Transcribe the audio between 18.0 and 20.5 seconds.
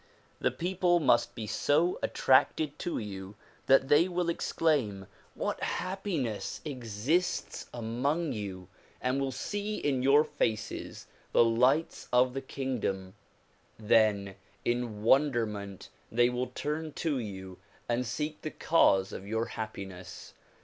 seek the cause of your happiness.